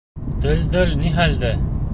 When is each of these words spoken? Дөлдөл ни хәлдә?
Дөлдөл 0.45 0.97
ни 1.03 1.15
хәлдә? 1.19 1.57